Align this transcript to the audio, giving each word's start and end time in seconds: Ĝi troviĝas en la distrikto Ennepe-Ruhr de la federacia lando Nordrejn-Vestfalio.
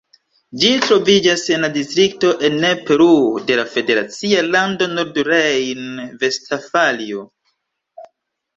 Ĝi 0.61 0.69
troviĝas 0.85 1.43
en 1.55 1.61
la 1.65 1.69
distrikto 1.75 2.31
Ennepe-Ruhr 2.49 3.45
de 3.51 3.59
la 3.61 3.67
federacia 3.75 4.41
lando 4.57 4.89
Nordrejn-Vestfalio. 4.97 7.31